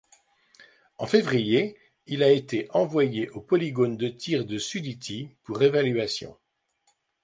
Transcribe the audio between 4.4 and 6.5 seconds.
de Sudiți pour évaluation.